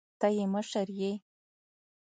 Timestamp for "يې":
0.37-0.45, 0.99-1.13